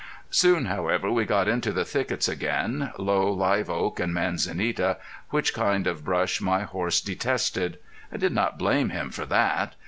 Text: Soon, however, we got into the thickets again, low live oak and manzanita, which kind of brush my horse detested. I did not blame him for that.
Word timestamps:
Soon, 0.31 0.65
however, 0.65 1.11
we 1.11 1.25
got 1.25 1.47
into 1.47 1.71
the 1.71 1.85
thickets 1.85 2.27
again, 2.27 2.91
low 2.97 3.31
live 3.31 3.69
oak 3.69 3.99
and 3.99 4.11
manzanita, 4.11 4.97
which 5.29 5.53
kind 5.53 5.85
of 5.85 6.03
brush 6.03 6.41
my 6.41 6.63
horse 6.63 6.99
detested. 7.01 7.77
I 8.11 8.17
did 8.17 8.31
not 8.33 8.57
blame 8.57 8.89
him 8.89 9.11
for 9.11 9.27
that. 9.27 9.75